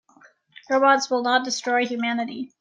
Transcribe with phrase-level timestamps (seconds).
[0.67, 2.49] Robots will not destroy humanity.